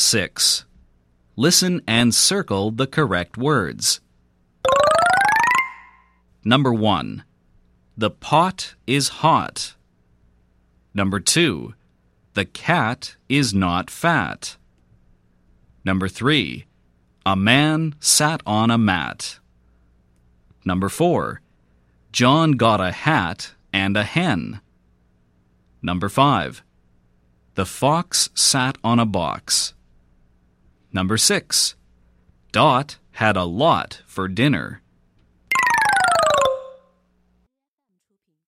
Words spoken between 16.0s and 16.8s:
3.